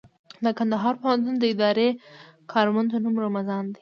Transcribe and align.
د 0.43 0.45
کندهار 0.57 0.93
پوهنتون 1.01 1.35
د 1.39 1.43
اداري 1.53 1.89
کارمند 2.51 2.91
نوم 3.03 3.15
رمضان 3.25 3.63
دئ. 3.65 3.69